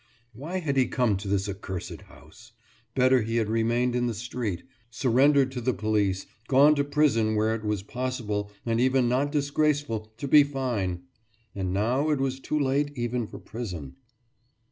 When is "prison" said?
6.83-7.35, 13.37-13.95